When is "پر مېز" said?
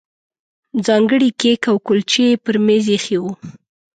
2.43-2.85